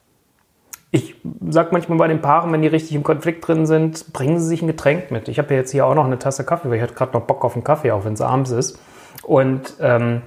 Ich 0.90 1.16
sage 1.48 1.68
manchmal 1.72 1.98
bei 1.98 2.08
den 2.08 2.22
Paaren, 2.22 2.50
wenn 2.52 2.62
die 2.62 2.68
richtig 2.68 2.94
im 2.94 3.02
Konflikt 3.02 3.46
drin 3.46 3.66
sind, 3.66 4.12
bringen 4.12 4.38
sie 4.38 4.46
sich 4.46 4.62
ein 4.62 4.68
Getränk 4.68 5.10
mit. 5.10 5.28
Ich 5.28 5.38
habe 5.38 5.52
ja 5.52 5.60
jetzt 5.60 5.70
hier 5.70 5.84
auch 5.84 5.94
noch 5.94 6.06
eine 6.06 6.18
Tasse 6.18 6.44
Kaffee, 6.44 6.70
weil 6.70 6.76
ich 6.76 6.82
hatte 6.82 6.94
gerade 6.94 7.12
noch 7.12 7.26
Bock 7.26 7.44
auf 7.44 7.54
einen 7.54 7.64
Kaffee, 7.64 7.90
auch 7.90 8.04
wenn 8.04 8.14
es 8.14 8.22
abends 8.22 8.50
ist. 8.50 8.78
Und 9.22 9.74
ähm, 9.80 10.22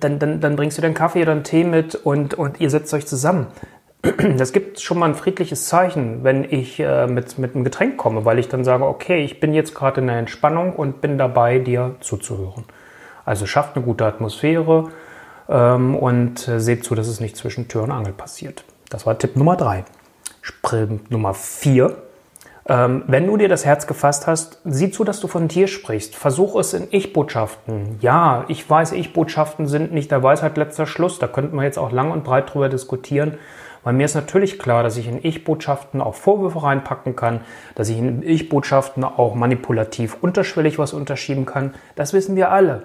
dann, 0.00 0.18
dann, 0.18 0.40
dann 0.40 0.56
bringst 0.56 0.78
du 0.78 0.82
den 0.82 0.94
Kaffee 0.94 1.22
oder 1.22 1.32
einen 1.32 1.44
Tee 1.44 1.64
mit 1.64 1.94
und, 1.94 2.34
und 2.34 2.60
ihr 2.60 2.70
setzt 2.70 2.92
euch 2.94 3.06
zusammen. 3.06 3.46
Das 4.36 4.52
gibt 4.52 4.80
schon 4.80 4.98
mal 4.98 5.06
ein 5.06 5.16
friedliches 5.16 5.66
Zeichen, 5.66 6.22
wenn 6.22 6.44
ich 6.44 6.78
äh, 6.78 7.06
mit, 7.08 7.36
mit 7.38 7.54
einem 7.54 7.64
Getränk 7.64 7.96
komme, 7.96 8.24
weil 8.24 8.38
ich 8.38 8.48
dann 8.48 8.62
sage, 8.64 8.84
okay, 8.84 9.24
ich 9.24 9.40
bin 9.40 9.52
jetzt 9.52 9.74
gerade 9.74 10.00
in 10.00 10.06
der 10.06 10.16
Entspannung 10.16 10.72
und 10.74 11.00
bin 11.00 11.18
dabei, 11.18 11.58
dir 11.58 11.96
zuzuhören. 12.00 12.64
Also 13.24 13.46
schafft 13.46 13.76
eine 13.76 13.84
gute 13.84 14.06
Atmosphäre 14.06 14.90
ähm, 15.48 15.96
und 15.96 16.46
äh, 16.46 16.60
seht 16.60 16.84
zu, 16.84 16.94
dass 16.94 17.08
es 17.08 17.20
nicht 17.20 17.36
zwischen 17.36 17.66
Tür 17.66 17.82
und 17.82 17.90
Angel 17.90 18.12
passiert. 18.12 18.64
Das 18.90 19.06
war 19.06 19.18
Tipp 19.18 19.36
Nummer 19.36 19.56
drei. 19.56 19.84
Tipp 20.42 21.10
Nummer 21.10 21.34
vier. 21.34 21.96
Ähm, 22.66 23.04
wenn 23.06 23.26
du 23.26 23.36
dir 23.36 23.48
das 23.48 23.64
Herz 23.64 23.86
gefasst 23.86 24.26
hast, 24.26 24.60
sieh 24.64 24.90
zu, 24.90 25.02
dass 25.02 25.20
du 25.20 25.26
von 25.26 25.48
dir 25.48 25.68
sprichst. 25.68 26.14
Versuch 26.14 26.54
es 26.56 26.74
in 26.74 26.88
Ich-Botschaften. 26.90 27.98
Ja, 28.00 28.44
ich 28.48 28.68
weiß, 28.68 28.92
Ich-Botschaften 28.92 29.66
sind 29.66 29.92
nicht 29.92 30.10
der 30.10 30.22
Weisheit 30.22 30.58
letzter 30.58 30.86
Schluss. 30.86 31.18
Da 31.18 31.28
könnten 31.28 31.56
wir 31.56 31.62
jetzt 31.62 31.78
auch 31.78 31.92
lang 31.92 32.10
und 32.10 32.24
breit 32.24 32.52
drüber 32.52 32.68
diskutieren. 32.68 33.38
Weil 33.84 33.94
mir 33.94 34.04
ist 34.04 34.14
natürlich 34.14 34.58
klar, 34.58 34.82
dass 34.82 34.98
ich 34.98 35.08
in 35.08 35.22
Ich-Botschaften 35.22 36.02
auch 36.02 36.14
Vorwürfe 36.14 36.62
reinpacken 36.62 37.16
kann, 37.16 37.40
dass 37.74 37.88
ich 37.88 37.96
in 37.96 38.22
Ich-Botschaften 38.22 39.02
auch 39.02 39.34
manipulativ 39.34 40.18
unterschwellig 40.20 40.78
was 40.78 40.92
unterschieben 40.92 41.46
kann. 41.46 41.74
Das 41.94 42.12
wissen 42.12 42.36
wir 42.36 42.50
alle. 42.50 42.82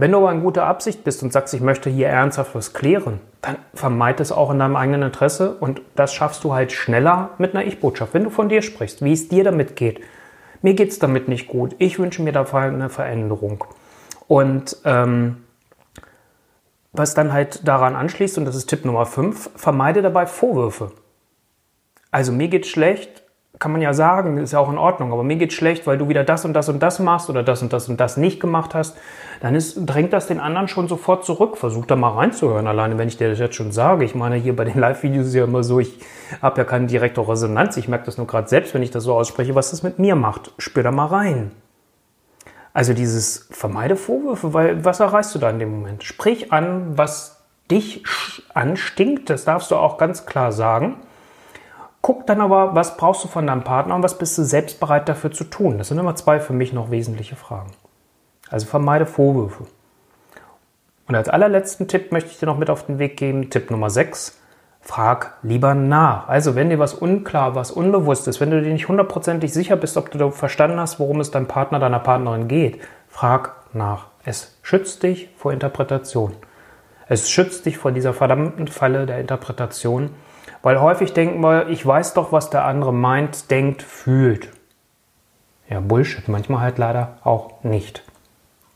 Wenn 0.00 0.12
du 0.12 0.18
aber 0.18 0.30
in 0.30 0.44
guter 0.44 0.64
Absicht 0.64 1.02
bist 1.02 1.24
und 1.24 1.32
sagst, 1.32 1.52
ich 1.54 1.60
möchte 1.60 1.90
hier 1.90 2.06
ernsthaft 2.06 2.54
was 2.54 2.72
klären, 2.72 3.18
dann 3.42 3.56
vermeid 3.74 4.20
es 4.20 4.30
auch 4.30 4.52
in 4.52 4.60
deinem 4.60 4.76
eigenen 4.76 5.02
Interesse 5.02 5.56
und 5.58 5.82
das 5.96 6.14
schaffst 6.14 6.44
du 6.44 6.54
halt 6.54 6.70
schneller 6.70 7.30
mit 7.38 7.52
einer 7.52 7.66
Ich-Botschaft. 7.66 8.14
Wenn 8.14 8.22
du 8.22 8.30
von 8.30 8.48
dir 8.48 8.62
sprichst, 8.62 9.02
wie 9.02 9.12
es 9.12 9.28
dir 9.28 9.42
damit 9.42 9.74
geht. 9.74 10.00
Mir 10.62 10.74
geht 10.74 10.90
es 10.90 11.00
damit 11.00 11.26
nicht 11.26 11.48
gut. 11.48 11.74
Ich 11.78 11.98
wünsche 11.98 12.22
mir 12.22 12.30
dafür 12.30 12.60
eine 12.60 12.90
Veränderung. 12.90 13.64
Und 14.28 14.76
ähm, 14.84 15.38
was 16.92 17.14
dann 17.14 17.32
halt 17.32 17.66
daran 17.66 17.96
anschließt, 17.96 18.38
und 18.38 18.44
das 18.44 18.54
ist 18.54 18.66
Tipp 18.66 18.84
Nummer 18.84 19.04
5, 19.04 19.50
vermeide 19.56 20.00
dabei 20.00 20.26
Vorwürfe. 20.26 20.92
Also 22.12 22.30
mir 22.30 22.46
geht's 22.46 22.68
schlecht, 22.68 23.24
kann 23.58 23.72
man 23.72 23.80
ja 23.80 23.92
sagen, 23.92 24.38
ist 24.38 24.52
ja 24.52 24.58
auch 24.58 24.70
in 24.70 24.78
Ordnung, 24.78 25.12
aber 25.12 25.22
mir 25.22 25.36
geht's 25.36 25.54
schlecht, 25.54 25.86
weil 25.86 25.98
du 25.98 26.08
wieder 26.08 26.24
das 26.24 26.44
und 26.44 26.52
das 26.52 26.68
und 26.68 26.80
das 26.80 26.98
machst 26.98 27.28
oder 27.28 27.42
das 27.42 27.62
und 27.62 27.72
das 27.72 27.88
und 27.88 27.98
das 27.98 28.16
nicht 28.16 28.40
gemacht 28.40 28.74
hast, 28.74 28.96
dann 29.40 29.54
ist, 29.54 29.76
drängt 29.84 30.12
das 30.12 30.26
den 30.26 30.40
anderen 30.40 30.68
schon 30.68 30.88
sofort 30.88 31.24
zurück. 31.24 31.56
Versuch 31.56 31.86
da 31.86 31.96
mal 31.96 32.10
reinzuhören, 32.10 32.66
alleine 32.66 32.98
wenn 32.98 33.08
ich 33.08 33.16
dir 33.16 33.28
das 33.28 33.38
jetzt 33.38 33.56
schon 33.56 33.72
sage. 33.72 34.04
Ich 34.04 34.14
meine, 34.14 34.36
hier 34.36 34.54
bei 34.54 34.64
den 34.64 34.78
Live-Videos 34.78 35.28
ist 35.28 35.34
ja 35.34 35.44
immer 35.44 35.64
so, 35.64 35.80
ich 35.80 35.98
habe 36.40 36.58
ja 36.58 36.64
keine 36.64 36.86
direkte 36.86 37.26
Resonanz, 37.26 37.76
ich 37.76 37.88
merke 37.88 38.06
das 38.06 38.16
nur 38.16 38.26
gerade 38.26 38.48
selbst, 38.48 38.74
wenn 38.74 38.82
ich 38.82 38.90
das 38.90 39.04
so 39.04 39.14
ausspreche, 39.14 39.54
was 39.54 39.70
das 39.70 39.82
mit 39.82 39.98
mir 39.98 40.14
macht. 40.14 40.52
Spür 40.58 40.82
da 40.82 40.90
mal 40.90 41.06
rein. 41.06 41.52
Also 42.72 42.94
dieses 42.94 43.48
vermeide 43.50 43.96
Vorwürfe, 43.96 44.54
weil 44.54 44.84
was 44.84 45.00
erreichst 45.00 45.34
du 45.34 45.38
da 45.40 45.50
in 45.50 45.58
dem 45.58 45.70
Moment? 45.70 46.04
Sprich 46.04 46.52
an, 46.52 46.96
was 46.96 47.42
dich 47.70 48.04
anstinkt, 48.54 49.30
das 49.30 49.44
darfst 49.44 49.70
du 49.70 49.76
auch 49.76 49.98
ganz 49.98 50.26
klar 50.26 50.52
sagen. 50.52 50.96
Guck 52.08 52.26
dann 52.26 52.40
aber, 52.40 52.74
was 52.74 52.96
brauchst 52.96 53.22
du 53.22 53.28
von 53.28 53.46
deinem 53.46 53.64
Partner 53.64 53.94
und 53.94 54.02
was 54.02 54.16
bist 54.16 54.38
du 54.38 54.42
selbst 54.42 54.80
bereit 54.80 55.10
dafür 55.10 55.30
zu 55.30 55.44
tun. 55.44 55.76
Das 55.76 55.88
sind 55.88 55.98
immer 55.98 56.16
zwei 56.16 56.40
für 56.40 56.54
mich 56.54 56.72
noch 56.72 56.90
wesentliche 56.90 57.36
Fragen. 57.36 57.72
Also 58.48 58.64
vermeide 58.64 59.04
Vorwürfe. 59.04 59.66
Und 61.06 61.14
als 61.14 61.28
allerletzten 61.28 61.86
Tipp 61.86 62.10
möchte 62.10 62.30
ich 62.30 62.38
dir 62.38 62.46
noch 62.46 62.56
mit 62.56 62.70
auf 62.70 62.86
den 62.86 62.98
Weg 62.98 63.18
geben, 63.18 63.50
Tipp 63.50 63.70
Nummer 63.70 63.90
6, 63.90 64.40
frag 64.80 65.34
lieber 65.42 65.74
nach. 65.74 66.28
Also 66.28 66.54
wenn 66.54 66.70
dir 66.70 66.78
was 66.78 66.94
unklar, 66.94 67.54
was 67.54 67.70
unbewusst 67.70 68.26
ist, 68.26 68.40
wenn 68.40 68.52
du 68.52 68.62
dir 68.62 68.72
nicht 68.72 68.88
hundertprozentig 68.88 69.52
sicher 69.52 69.76
bist, 69.76 69.98
ob 69.98 70.10
du 70.10 70.30
verstanden 70.30 70.80
hast, 70.80 70.98
worum 70.98 71.20
es 71.20 71.30
deinem 71.30 71.46
Partner, 71.46 71.78
deiner 71.78 72.00
Partnerin 72.00 72.48
geht, 72.48 72.80
frag 73.08 73.52
nach. 73.74 74.06
Es 74.24 74.56
schützt 74.62 75.02
dich 75.02 75.28
vor 75.36 75.52
Interpretation. 75.52 76.32
Es 77.06 77.28
schützt 77.28 77.66
dich 77.66 77.76
vor 77.76 77.92
dieser 77.92 78.14
verdammten 78.14 78.66
Falle 78.66 79.04
der 79.04 79.20
Interpretation, 79.20 80.08
weil 80.62 80.80
häufig 80.80 81.12
denken 81.12 81.40
wir, 81.40 81.68
ich 81.68 81.84
weiß 81.84 82.14
doch, 82.14 82.32
was 82.32 82.50
der 82.50 82.64
andere 82.64 82.92
meint, 82.92 83.50
denkt, 83.50 83.82
fühlt. 83.82 84.50
Ja, 85.68 85.80
Bullshit, 85.80 86.28
manchmal 86.28 86.60
halt 86.60 86.78
leider 86.78 87.18
auch 87.24 87.62
nicht. 87.62 88.02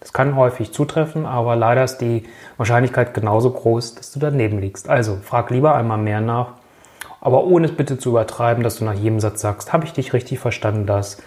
Das 0.01 0.13
kann 0.13 0.37
häufig 0.37 0.73
zutreffen, 0.73 1.27
aber 1.27 1.55
leider 1.55 1.85
ist 1.85 1.99
die 1.99 2.25
Wahrscheinlichkeit 2.57 3.15
genauso 3.15 3.51
groß, 3.51 3.95
dass 3.95 4.11
du 4.11 4.19
daneben 4.19 4.59
liegst. 4.59 4.89
Also 4.89 5.17
frag 5.23 5.51
lieber 5.51 5.75
einmal 5.75 5.99
mehr 5.99 6.21
nach, 6.21 6.55
aber 7.21 7.45
ohne 7.45 7.67
es 7.67 7.77
bitte 7.77 7.99
zu 7.99 8.11
übertreiben, 8.11 8.65
dass 8.65 8.77
du 8.77 8.85
nach 8.85 8.95
jedem 8.95 9.21
Satz 9.21 9.41
sagst, 9.41 9.73
habe 9.73 9.85
ich 9.85 9.93
dich 9.93 10.13
richtig 10.13 10.41
verstanden, 10.41 10.87
das? 10.87 11.23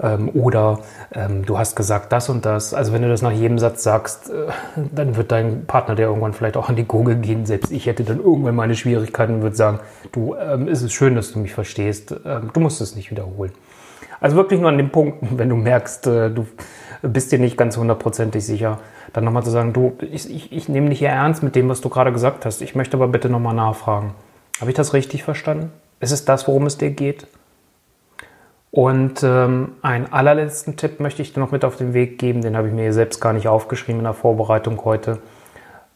Ähm, 0.00 0.30
oder 0.34 0.80
ähm, 1.14 1.44
du 1.44 1.58
hast 1.58 1.76
gesagt 1.76 2.12
das 2.12 2.28
und 2.28 2.44
das. 2.44 2.74
Also 2.74 2.92
wenn 2.92 3.02
du 3.02 3.08
das 3.08 3.22
nach 3.22 3.32
jedem 3.32 3.58
Satz 3.58 3.82
sagst, 3.82 4.30
äh, 4.30 4.48
dann 4.92 5.16
wird 5.16 5.32
dein 5.32 5.66
Partner 5.66 5.94
dir 5.94 6.02
irgendwann 6.02 6.32
vielleicht 6.32 6.56
auch 6.56 6.68
an 6.68 6.76
die 6.76 6.84
Gurgel 6.84 7.16
gehen. 7.16 7.46
Selbst 7.46 7.72
ich 7.72 7.86
hätte 7.86 8.04
dann 8.04 8.18
irgendwann 8.18 8.54
meine 8.54 8.74
Schwierigkeiten 8.74 9.36
und 9.36 9.42
würde 9.42 9.56
sagen, 9.56 9.80
du, 10.12 10.34
ähm, 10.34 10.68
ist 10.68 10.82
es 10.82 10.92
schön, 10.92 11.14
dass 11.14 11.32
du 11.32 11.38
mich 11.38 11.54
verstehst. 11.54 12.14
Ähm, 12.24 12.50
du 12.52 12.60
musst 12.60 12.80
es 12.80 12.94
nicht 12.94 13.10
wiederholen. 13.10 13.52
Also 14.20 14.36
wirklich 14.36 14.60
nur 14.60 14.68
an 14.68 14.78
den 14.78 14.90
Punkten, 14.90 15.30
wenn 15.38 15.48
du 15.48 15.56
merkst, 15.56 16.06
äh, 16.06 16.30
du 16.30 16.46
bist 17.02 17.32
dir 17.32 17.38
nicht 17.38 17.56
ganz 17.56 17.76
hundertprozentig 17.76 18.44
sicher, 18.44 18.78
dann 19.12 19.24
nochmal 19.24 19.44
zu 19.44 19.50
sagen, 19.50 19.72
du, 19.72 19.96
ich, 20.00 20.30
ich, 20.30 20.52
ich 20.52 20.68
nehme 20.68 20.90
dich 20.90 20.98
hier 20.98 21.08
ernst 21.08 21.42
mit 21.42 21.54
dem, 21.54 21.68
was 21.68 21.80
du 21.80 21.88
gerade 21.88 22.12
gesagt 22.12 22.44
hast. 22.44 22.62
Ich 22.62 22.74
möchte 22.74 22.96
aber 22.96 23.08
bitte 23.08 23.28
nochmal 23.28 23.54
nachfragen. 23.54 24.14
Habe 24.60 24.70
ich 24.70 24.76
das 24.76 24.94
richtig 24.94 25.22
verstanden? 25.22 25.72
Ist 26.00 26.12
es 26.12 26.24
das, 26.24 26.46
worum 26.48 26.66
es 26.66 26.78
dir 26.78 26.90
geht? 26.90 27.26
Und 28.76 29.22
ähm, 29.22 29.72
einen 29.80 30.12
allerletzten 30.12 30.76
Tipp 30.76 31.00
möchte 31.00 31.22
ich 31.22 31.32
dir 31.32 31.40
noch 31.40 31.50
mit 31.50 31.64
auf 31.64 31.76
den 31.76 31.94
Weg 31.94 32.18
geben, 32.18 32.42
den 32.42 32.58
habe 32.58 32.68
ich 32.68 32.74
mir 32.74 32.92
selbst 32.92 33.22
gar 33.22 33.32
nicht 33.32 33.48
aufgeschrieben 33.48 34.00
in 34.00 34.04
der 34.04 34.12
Vorbereitung 34.12 34.84
heute. 34.84 35.16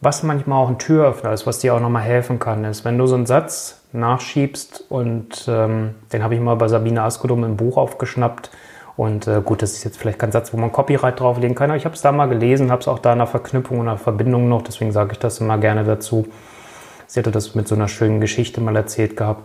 Was 0.00 0.22
manchmal 0.22 0.64
auch 0.64 0.70
ein 0.70 0.78
Türöffner 0.78 1.30
ist, 1.34 1.46
was 1.46 1.58
dir 1.58 1.74
auch 1.74 1.80
nochmal 1.80 2.04
helfen 2.04 2.38
kann, 2.38 2.64
ist, 2.64 2.86
wenn 2.86 2.96
du 2.96 3.06
so 3.06 3.16
einen 3.16 3.26
Satz 3.26 3.82
nachschiebst 3.92 4.86
und 4.88 5.44
ähm, 5.46 5.94
den 6.10 6.24
habe 6.24 6.34
ich 6.34 6.40
mal 6.40 6.54
bei 6.54 6.68
Sabine 6.68 7.02
Askodum 7.02 7.44
im 7.44 7.58
Buch 7.58 7.76
aufgeschnappt, 7.76 8.50
und 8.96 9.26
äh, 9.26 9.42
gut, 9.44 9.60
das 9.60 9.72
ist 9.72 9.84
jetzt 9.84 9.98
vielleicht 9.98 10.18
kein 10.18 10.32
Satz, 10.32 10.54
wo 10.54 10.56
man 10.56 10.72
Copyright 10.72 11.20
drauflegen 11.20 11.54
kann, 11.54 11.68
aber 11.68 11.76
ich 11.76 11.84
habe 11.84 11.94
es 11.94 12.00
da 12.00 12.12
mal 12.12 12.30
gelesen, 12.30 12.70
habe 12.70 12.80
es 12.80 12.88
auch 12.88 12.98
da 12.98 13.12
in 13.12 13.18
der 13.18 13.26
Verknüpfung 13.26 13.80
und 13.80 13.88
einer 13.88 13.98
Verbindung 13.98 14.48
noch, 14.48 14.62
deswegen 14.62 14.92
sage 14.92 15.12
ich 15.12 15.18
das 15.18 15.38
immer 15.40 15.58
gerne 15.58 15.84
dazu. 15.84 16.28
Sie 17.06 17.20
hatte 17.20 17.30
das 17.30 17.54
mit 17.54 17.68
so 17.68 17.74
einer 17.74 17.88
schönen 17.88 18.20
Geschichte 18.20 18.62
mal 18.62 18.76
erzählt 18.76 19.18
gehabt. 19.18 19.44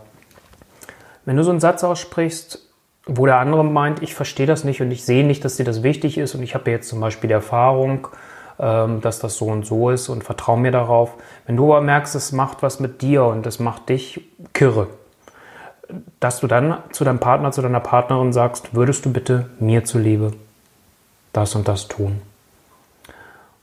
Wenn 1.25 1.35
du 1.35 1.43
so 1.43 1.51
einen 1.51 1.59
Satz 1.59 1.83
aussprichst, 1.83 2.64
wo 3.05 3.25
der 3.25 3.37
andere 3.37 3.63
meint, 3.63 4.01
ich 4.01 4.15
verstehe 4.15 4.47
das 4.47 4.63
nicht 4.63 4.81
und 4.81 4.91
ich 4.91 5.05
sehe 5.05 5.25
nicht, 5.25 5.45
dass 5.45 5.57
dir 5.57 5.65
das 5.65 5.83
wichtig 5.83 6.17
ist 6.17 6.35
und 6.35 6.43
ich 6.43 6.55
habe 6.55 6.71
jetzt 6.71 6.89
zum 6.89 6.99
Beispiel 6.99 7.27
die 7.27 7.33
Erfahrung, 7.33 8.07
ähm, 8.59 9.01
dass 9.01 9.19
das 9.19 9.37
so 9.37 9.45
und 9.45 9.65
so 9.65 9.89
ist 9.89 10.09
und 10.09 10.23
vertraue 10.23 10.59
mir 10.59 10.71
darauf. 10.71 11.13
Wenn 11.45 11.57
du 11.57 11.73
aber 11.73 11.81
merkst, 11.81 12.15
es 12.15 12.31
macht 12.31 12.63
was 12.63 12.79
mit 12.79 13.01
dir 13.01 13.25
und 13.25 13.45
es 13.45 13.59
macht 13.59 13.89
dich 13.89 14.21
kirre, 14.53 14.87
dass 16.19 16.39
du 16.39 16.47
dann 16.47 16.77
zu 16.91 17.03
deinem 17.03 17.19
Partner, 17.19 17.51
zu 17.51 17.61
deiner 17.61 17.79
Partnerin 17.79 18.33
sagst, 18.33 18.73
würdest 18.73 19.05
du 19.05 19.13
bitte 19.13 19.49
mir 19.59 19.83
zuliebe 19.83 20.31
das 21.31 21.53
und 21.53 21.67
das 21.67 21.87
tun. 21.87 22.21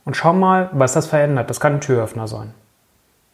Und 0.05 0.15
schau 0.15 0.33
mal, 0.33 0.69
was 0.73 0.93
das 0.93 1.07
verändert. 1.07 1.49
Das 1.49 1.59
kann 1.59 1.73
ein 1.73 1.81
Türöffner 1.81 2.27
sein. 2.27 2.53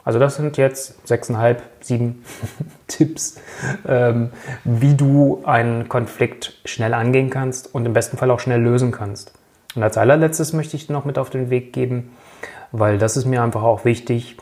Also 0.05 0.17
das 0.17 0.35
sind 0.35 0.57
jetzt 0.57 1.07
sechseinhalb, 1.07 1.61
sieben 1.81 2.23
Tipps, 2.87 3.39
ähm, 3.87 4.31
wie 4.63 4.95
du 4.95 5.41
einen 5.45 5.89
Konflikt 5.89 6.59
schnell 6.65 6.93
angehen 6.93 7.29
kannst 7.29 7.73
und 7.73 7.85
im 7.85 7.93
besten 7.93 8.17
Fall 8.17 8.31
auch 8.31 8.39
schnell 8.39 8.61
lösen 8.61 8.91
kannst. 8.91 9.33
Und 9.75 9.83
als 9.83 9.97
allerletztes 9.97 10.53
möchte 10.53 10.77
ich 10.77 10.89
noch 10.89 11.05
mit 11.05 11.17
auf 11.17 11.29
den 11.29 11.49
Weg 11.49 11.73
geben, 11.73 12.11
weil 12.71 12.97
das 12.97 13.17
ist 13.17 13.25
mir 13.25 13.43
einfach 13.43 13.63
auch 13.63 13.85
wichtig. 13.85 14.37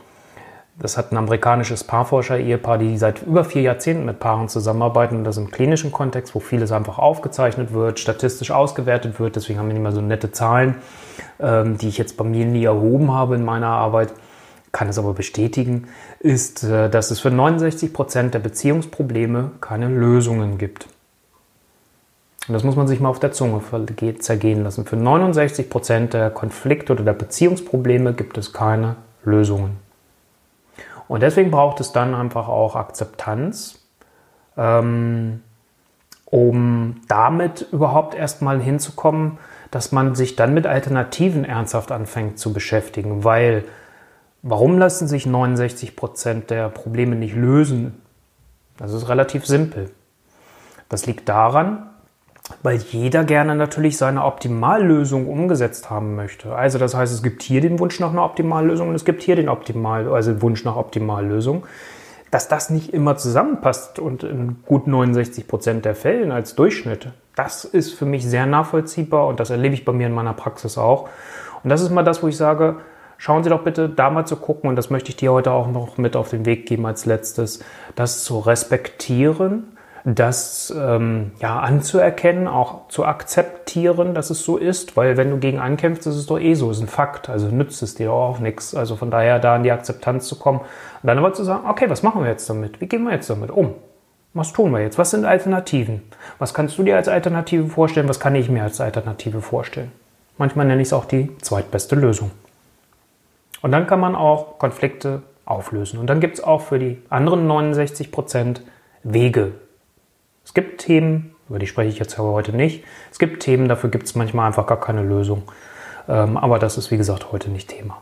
Das 0.79 0.95
hat 0.95 1.11
ein 1.11 1.17
amerikanisches 1.17 1.83
Paarforscher-Ehepaar, 1.83 2.77
die 2.77 2.99
seit 2.99 3.23
über 3.23 3.43
vier 3.43 3.63
Jahrzehnten 3.63 4.05
mit 4.05 4.19
Paaren 4.19 4.47
zusammenarbeiten 4.47 5.17
und 5.17 5.23
das 5.23 5.37
im 5.37 5.49
klinischen 5.49 5.91
Kontext, 5.91 6.35
wo 6.35 6.39
vieles 6.39 6.71
einfach 6.71 6.99
aufgezeichnet 6.99 7.73
wird, 7.73 7.99
statistisch 7.99 8.51
ausgewertet 8.51 9.19
wird. 9.19 9.35
Deswegen 9.35 9.57
haben 9.57 9.67
wir 9.67 9.73
nicht 9.73 9.81
mehr 9.81 9.91
so 9.91 10.01
nette 10.01 10.31
Zahlen, 10.31 10.75
ähm, 11.39 11.79
die 11.79 11.87
ich 11.87 11.97
jetzt 11.97 12.15
bei 12.15 12.23
mir 12.23 12.45
nie 12.45 12.65
erhoben 12.65 13.11
habe 13.11 13.35
in 13.35 13.43
meiner 13.43 13.69
Arbeit 13.69 14.13
kann 14.77 14.89
es 14.89 14.99
aber 14.99 15.15
bestätigen, 15.15 15.87
ist, 16.19 16.63
äh, 16.63 16.87
dass 16.87 17.09
es 17.09 17.19
für 17.19 17.31
69 17.31 17.93
Prozent 17.93 18.35
der 18.35 18.39
Beziehungsprobleme 18.39 19.53
keine 19.59 19.87
Lösungen 19.87 20.59
gibt. 20.59 20.85
Und 22.47 22.53
das 22.53 22.63
muss 22.63 22.75
man 22.75 22.87
sich 22.87 22.99
mal 22.99 23.09
auf 23.09 23.17
der 23.19 23.31
Zunge 23.31 23.59
zergehen 24.19 24.63
lassen. 24.63 24.85
Für 24.85 24.95
69 24.95 25.71
Prozent 25.71 26.13
der 26.13 26.29
Konflikte 26.29 26.93
oder 26.93 27.03
der 27.03 27.13
Beziehungsprobleme 27.13 28.13
gibt 28.13 28.37
es 28.37 28.53
keine 28.53 28.97
Lösungen. 29.25 29.77
Und 31.07 31.23
deswegen 31.23 31.49
braucht 31.49 31.79
es 31.79 31.91
dann 31.91 32.13
einfach 32.13 32.47
auch 32.47 32.75
Akzeptanz, 32.75 33.79
ähm, 34.57 35.41
um 36.25 37.01
damit 37.07 37.65
überhaupt 37.71 38.13
erstmal 38.13 38.61
hinzukommen, 38.61 39.39
dass 39.71 39.91
man 39.91 40.13
sich 40.13 40.35
dann 40.35 40.53
mit 40.53 40.67
Alternativen 40.67 41.45
ernsthaft 41.45 41.91
anfängt 41.91 42.37
zu 42.37 42.53
beschäftigen, 42.53 43.23
weil 43.23 43.63
Warum 44.43 44.77
lassen 44.77 45.07
sich 45.07 45.25
69 45.25 45.95
Prozent 45.95 46.49
der 46.49 46.69
Probleme 46.69 47.15
nicht 47.15 47.35
lösen? 47.35 48.01
Das 48.77 48.93
ist 48.93 49.09
relativ 49.09 49.45
simpel. 49.45 49.89
Das 50.89 51.05
liegt 51.05 51.27
daran, 51.27 51.89
weil 52.63 52.77
jeder 52.77 53.23
gerne 53.23 53.55
natürlich 53.55 53.97
seine 53.97 54.23
Optimallösung 54.23 55.27
umgesetzt 55.27 55.89
haben 55.89 56.15
möchte. 56.15 56.55
Also 56.55 56.77
das 56.77 56.95
heißt, 56.95 57.13
es 57.13 57.23
gibt 57.23 57.43
hier 57.43 57.61
den 57.61 57.79
Wunsch 57.79 57.99
nach 57.99 58.11
einer 58.11 58.23
Optimallösung 58.23 58.89
und 58.89 58.95
es 58.95 59.05
gibt 59.05 59.21
hier 59.21 59.35
den 59.35 59.49
Optimal, 59.49 60.07
also 60.07 60.41
Wunsch 60.41 60.63
nach 60.63 60.75
Optimallösung. 60.75 61.65
Dass 62.29 62.47
das 62.47 62.69
nicht 62.69 62.93
immer 62.93 63.15
zusammenpasst 63.15 63.99
und 63.99 64.23
in 64.23 64.57
gut 64.65 64.85
69 64.85 65.47
Prozent 65.47 65.85
der 65.85 65.95
Fällen 65.95 66.31
als 66.31 66.55
Durchschnitt, 66.55 67.09
das 67.35 67.65
ist 67.65 67.93
für 67.93 68.05
mich 68.05 68.25
sehr 68.25 68.45
nachvollziehbar 68.45 69.27
und 69.27 69.39
das 69.39 69.49
erlebe 69.49 69.73
ich 69.75 69.85
bei 69.85 69.93
mir 69.93 70.07
in 70.07 70.13
meiner 70.13 70.33
Praxis 70.33 70.77
auch. 70.77 71.07
Und 71.63 71.69
das 71.69 71.81
ist 71.81 71.89
mal 71.89 72.03
das, 72.03 72.21
wo 72.21 72.27
ich 72.27 72.35
sage, 72.35 72.77
schauen 73.17 73.43
Sie 73.43 73.49
doch 73.49 73.63
bitte 73.63 73.89
da 73.89 74.09
mal 74.09 74.25
zu 74.25 74.35
gucken, 74.35 74.69
und 74.69 74.75
das 74.75 74.89
möchte 74.89 75.09
ich 75.09 75.15
dir 75.15 75.31
heute 75.31 75.51
auch 75.51 75.67
noch 75.67 75.97
mit 75.97 76.15
auf 76.15 76.29
den 76.29 76.45
Weg 76.45 76.65
geben 76.65 76.85
als 76.85 77.05
letztes, 77.05 77.63
das 77.95 78.23
zu 78.23 78.39
respektieren, 78.39 79.77
das 80.05 80.73
ähm, 80.77 81.31
ja 81.41 81.59
anzuerkennen, 81.59 82.47
auch 82.47 82.87
zu 82.87 83.05
akzeptieren, 83.05 84.13
dass 84.13 84.29
es 84.29 84.41
so 84.41 84.55
ist, 84.55 84.95
weil 84.95 85.17
wenn 85.17 85.29
du 85.29 85.37
gegen 85.37 85.59
ankämpfst, 85.59 86.07
ist 86.07 86.15
es 86.15 86.27
doch 86.27 86.39
eh 86.39 86.53
so, 86.53 86.71
ist 86.71 86.79
ein 86.79 86.87
Fakt, 86.87 87.27
also 87.27 87.47
nützt 87.47 87.83
es 87.83 87.95
dir 87.95 88.13
auch 88.13 88.39
nichts. 88.39 88.73
Also 88.73 88.95
von 88.95 89.11
daher 89.11 89.39
da 89.39 89.57
in 89.57 89.63
die 89.63 89.71
Akzeptanz 89.71 90.27
zu 90.27 90.37
kommen 90.39 90.59
und 90.59 91.07
dann 91.07 91.17
aber 91.17 91.33
zu 91.33 91.43
sagen, 91.43 91.69
okay, 91.69 91.89
was 91.89 92.03
machen 92.03 92.23
wir 92.23 92.29
jetzt 92.29 92.49
damit? 92.49 92.79
Wie 92.79 92.87
gehen 92.87 93.03
wir 93.03 93.11
jetzt 93.11 93.29
damit 93.29 93.51
um? 93.51 93.73
Was 94.33 94.53
tun 94.53 94.71
wir 94.71 94.79
jetzt? 94.79 94.97
Was 94.97 95.11
sind 95.11 95.25
Alternativen? 95.25 96.03
Was 96.39 96.53
kannst 96.53 96.77
du 96.77 96.83
dir 96.83 96.95
als 96.95 97.09
Alternative 97.09 97.67
vorstellen? 97.67 98.07
Was 98.07 98.21
kann 98.21 98.35
ich 98.35 98.49
mir 98.49 98.63
als 98.63 98.79
Alternative 98.79 99.41
vorstellen? 99.41 99.91
Manchmal 100.37 100.67
nenne 100.67 100.81
ich 100.81 100.87
es 100.87 100.93
auch 100.93 101.05
die 101.05 101.35
zweitbeste 101.39 101.95
Lösung. 101.95 102.31
Und 103.67 103.73
dann 103.73 103.85
kann 103.85 103.99
man 103.99 104.15
auch 104.15 104.59
Konflikte 104.59 105.23
auflösen. 105.43 105.99
Und 105.99 106.07
dann 106.07 106.21
gibt 106.21 106.35
es 106.37 106.41
auch 106.41 106.61
für 106.61 106.79
die 106.79 107.01
anderen 107.09 107.47
69 107.47 108.13
Prozent 108.13 108.61
Wege. 109.03 109.55
Es 110.45 110.53
gibt 110.53 110.79
Themen, 110.79 111.35
über 111.49 111.59
die 111.59 111.67
spreche 111.67 111.89
ich 111.89 111.99
jetzt 111.99 112.17
aber 112.17 112.31
heute 112.31 112.55
nicht. 112.55 112.85
Es 113.11 113.19
gibt 113.19 113.43
Themen, 113.43 113.67
dafür 113.67 113.89
gibt 113.89 114.05
es 114.05 114.15
manchmal 114.15 114.47
einfach 114.47 114.67
gar 114.67 114.79
keine 114.79 115.03
Lösung. 115.03 115.43
Ähm, 116.07 116.37
aber 116.37 116.59
das 116.59 116.77
ist, 116.77 116.91
wie 116.91 116.97
gesagt, 116.97 117.33
heute 117.33 117.49
nicht 117.49 117.67
Thema. 117.67 117.97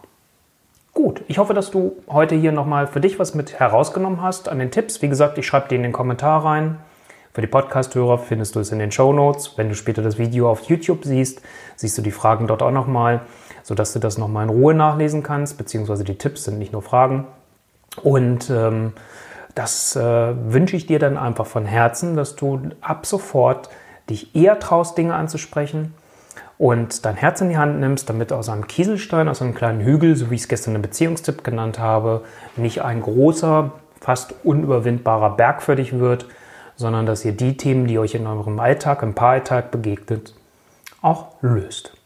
Gut, 0.93 1.24
ich 1.27 1.39
hoffe, 1.39 1.55
dass 1.55 1.72
du 1.72 1.95
heute 2.07 2.36
hier 2.36 2.51
nochmal 2.51 2.86
für 2.86 3.01
dich 3.01 3.17
was 3.17 3.34
mit 3.34 3.60
herausgenommen 3.60 4.22
hast 4.22 4.48
an 4.50 4.60
den 4.60 4.69
Tipps. 4.69 5.01
Wie 5.01 5.10
gesagt, 5.10 5.39
ich 5.39 5.48
schreibe 5.48 5.69
dir 5.69 5.77
in 5.77 5.81
den 5.81 5.93
Kommentar 5.93 6.45
rein. 6.45 6.77
Für 7.34 7.41
die 7.41 7.48
Podcast-Hörer 7.48 8.19
findest 8.19 8.55
du 8.55 8.60
es 8.60 8.72
in 8.72 8.77
den 8.77 8.91
Show 8.91 9.12
Notes. 9.13 9.57
Wenn 9.57 9.69
du 9.69 9.74
später 9.74 10.03
das 10.03 10.19
Video 10.19 10.48
auf 10.48 10.69
YouTube 10.69 11.05
siehst, 11.05 11.41
siehst 11.75 11.98
du 11.98 12.03
die 12.03 12.12
Fragen 12.12 12.45
dort 12.45 12.62
auch 12.62 12.69
nochmal 12.69 13.22
sodass 13.65 13.93
du 13.93 14.00
das 14.00 14.19
nochmal 14.19 14.43
in 14.43 14.51
Ruhe 14.51 14.75
nachlesen 14.75 15.24
kannst, 15.24 15.57
beziehungsweise 15.57 16.03
die 16.03 16.19
Tipps 16.19 16.43
sind 16.43 16.60
nicht 16.60 16.72
nur 16.72 16.84
Fragen. 16.84 17.25
Und 18.03 18.51
ähm, 18.51 18.93
das 19.55 19.95
äh, 19.95 20.36
wünsche 20.53 20.75
ich 20.75 20.86
dir 20.86 21.00
dann 21.00 21.17
einfach 21.17 21.48
von 21.48 21.65
Herzen, 21.65 22.15
dass 22.15 22.36
du 22.36 22.62
ab 22.81 23.07
sofort 23.07 23.69
dich 24.07 24.36
eher 24.36 24.60
traust, 24.60 25.00
Dinge 25.00 25.15
anzusprechen 25.15 25.95
und 26.60 27.05
dein 27.05 27.15
Herz 27.15 27.41
in 27.41 27.50
die 27.50 27.57
Hand 27.57 27.79
nimmst, 27.79 28.07
damit 28.07 28.31
aus 28.31 28.50
einem 28.50 28.67
Kieselstein, 28.67 29.27
aus 29.27 29.41
einem 29.41 29.55
kleinen 29.55 29.81
Hügel, 29.81 30.15
so 30.15 30.29
wie 30.29 30.36
ich 30.36 30.41
es 30.41 30.48
gestern 30.48 30.75
im 30.75 30.84
Beziehungstipp 30.84 31.43
genannt 31.43 31.79
habe, 31.79 32.22
nicht 32.57 32.84
ein 32.84 33.01
großer, 33.01 33.72
fast 34.00 34.36
unüberwindbarer 34.43 35.31
Berg 35.38 35.63
für 35.63 35.75
dich 35.75 35.98
wird, 35.98 36.27
sondern 36.75 37.07
dass 37.07 37.25
ihr 37.25 37.31
die 37.31 37.57
Themen, 37.57 37.88
die 37.88 37.98
euch 37.98 38.13
in 38.13 38.27
eurem 38.27 38.60
Alltag, 38.60 39.01
im 39.01 39.15
Paaralltag 39.15 39.72
begegnet, 39.72 40.36
auch 41.01 41.29
löst. 41.41 41.98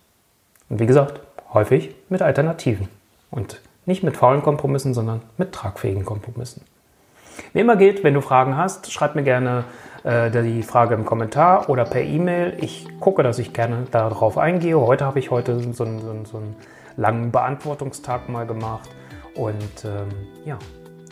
Und 0.70 0.80
wie 0.80 0.86
gesagt, 0.86 1.20
häufig 1.53 1.96
mit 2.10 2.22
Alternativen 2.22 2.89
und 3.32 3.62
nicht 3.86 4.03
mit 4.03 4.18
faulen 4.18 4.41
Kompromissen, 4.41 4.94
sondern 4.94 5.22
mit 5.38 5.51
tragfähigen 5.51 6.06
Kompromissen. 6.06 6.63
Wie 7.53 7.60
immer 7.60 7.75
gilt, 7.75 8.03
wenn 8.03 8.13
du 8.13 8.22
Fragen 8.22 8.58
hast, 8.58 8.91
schreib 8.91 9.15
mir 9.15 9.24
gerne 9.24 9.63
äh, 10.03 10.29
die 10.29 10.63
Frage 10.63 10.96
im 10.96 11.06
Kommentar 11.06 11.70
oder 11.70 11.86
per 11.86 12.01
E-Mail. 12.01 12.58
Ich 12.60 12.88
gucke, 13.00 13.24
dass 13.24 13.39
ich 13.39 13.53
gerne 13.53 13.86
darauf 13.91 14.38
eingehe. 14.38 14.79
Heute 14.79 15.06
habe 15.06 15.20
ich 15.20 15.32
heute 15.32 15.60
so 15.74 15.84
einen, 15.84 16.00
so 16.00 16.24
so 16.25 16.38
einen 16.38 16.56
langen 16.98 17.32
Beantwortungstag 17.32 18.29
mal 18.29 18.46
gemacht. 18.46 18.89
Und 19.36 19.86
ähm, 19.86 20.10
ja, 20.46 20.60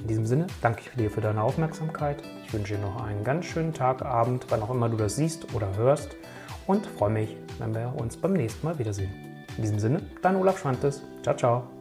in 0.01 0.07
diesem 0.07 0.25
Sinne 0.25 0.47
danke 0.61 0.81
ich 0.81 0.91
dir 0.95 1.09
für 1.09 1.21
deine 1.21 1.41
Aufmerksamkeit. 1.41 2.21
Ich 2.45 2.53
wünsche 2.53 2.75
dir 2.75 2.81
noch 2.81 3.03
einen 3.03 3.23
ganz 3.23 3.45
schönen 3.45 3.73
Tag, 3.73 4.03
Abend, 4.03 4.45
wann 4.49 4.61
auch 4.61 4.69
immer 4.69 4.89
du 4.89 4.97
das 4.97 5.15
siehst 5.15 5.53
oder 5.53 5.75
hörst. 5.77 6.15
Und 6.65 6.85
freue 6.85 7.11
mich, 7.11 7.37
wenn 7.59 7.73
wir 7.73 7.93
uns 7.97 8.17
beim 8.17 8.33
nächsten 8.33 8.67
Mal 8.67 8.77
wiedersehen. 8.77 9.26
In 9.57 9.63
diesem 9.63 9.79
Sinne, 9.79 10.01
dein 10.21 10.35
Olaf 10.35 10.59
Schwantes. 10.59 11.01
Ciao, 11.23 11.35
ciao. 11.35 11.76